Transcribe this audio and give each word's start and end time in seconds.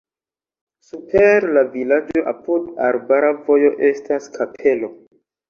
Super 0.87 1.45
la 1.57 1.63
vilaĝo 1.75 2.23
apud 2.33 2.65
arbara 2.89 3.31
vojo 3.51 3.71
estas 3.91 4.33
kapelo. 4.41 4.93